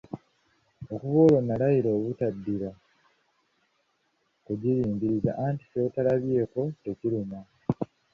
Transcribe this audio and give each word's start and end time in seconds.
Okuva 0.93 1.17
olwo 1.25 1.39
nalayira 1.41 1.89
obutaddira 1.97 2.69
kugiringiriza, 4.45 5.31
anti 5.45 5.63
ky'otalabyeko 5.71 6.61
tekiruma. 6.83 7.39